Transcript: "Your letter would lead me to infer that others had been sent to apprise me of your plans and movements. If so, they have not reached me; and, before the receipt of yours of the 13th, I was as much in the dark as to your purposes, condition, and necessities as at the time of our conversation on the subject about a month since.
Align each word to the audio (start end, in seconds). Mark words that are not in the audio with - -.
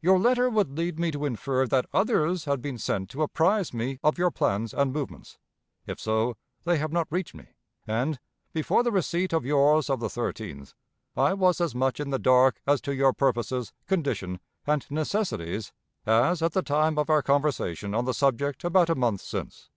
"Your 0.00 0.18
letter 0.18 0.48
would 0.48 0.78
lead 0.78 0.98
me 0.98 1.10
to 1.10 1.26
infer 1.26 1.66
that 1.66 1.84
others 1.92 2.46
had 2.46 2.62
been 2.62 2.78
sent 2.78 3.10
to 3.10 3.22
apprise 3.22 3.74
me 3.74 3.98
of 4.02 4.16
your 4.16 4.30
plans 4.30 4.72
and 4.72 4.90
movements. 4.94 5.36
If 5.86 6.00
so, 6.00 6.38
they 6.62 6.78
have 6.78 6.90
not 6.90 7.06
reached 7.10 7.34
me; 7.34 7.48
and, 7.86 8.18
before 8.54 8.82
the 8.82 8.90
receipt 8.90 9.34
of 9.34 9.44
yours 9.44 9.90
of 9.90 10.00
the 10.00 10.08
13th, 10.08 10.72
I 11.18 11.34
was 11.34 11.60
as 11.60 11.74
much 11.74 12.00
in 12.00 12.08
the 12.08 12.18
dark 12.18 12.62
as 12.66 12.80
to 12.80 12.94
your 12.94 13.12
purposes, 13.12 13.74
condition, 13.86 14.40
and 14.66 14.90
necessities 14.90 15.74
as 16.06 16.40
at 16.40 16.52
the 16.52 16.62
time 16.62 16.98
of 16.98 17.10
our 17.10 17.20
conversation 17.20 17.92
on 17.94 18.06
the 18.06 18.14
subject 18.14 18.64
about 18.64 18.88
a 18.88 18.94
month 18.94 19.20
since. 19.20 19.68